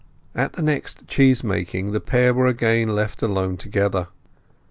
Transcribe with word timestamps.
At 0.33 0.53
the 0.53 0.63
next 0.63 1.07
cheese 1.07 1.43
making 1.43 1.91
the 1.91 1.99
pair 1.99 2.33
were 2.33 2.47
again 2.47 2.87
left 2.95 3.21
alone 3.21 3.55
together. 3.55 4.07